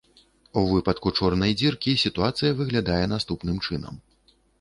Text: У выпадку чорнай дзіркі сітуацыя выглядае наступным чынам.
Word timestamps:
У 0.59 0.61
выпадку 0.69 1.11
чорнай 1.19 1.53
дзіркі 1.59 1.93
сітуацыя 2.05 2.55
выглядае 2.61 3.03
наступным 3.13 3.61
чынам. 3.67 4.01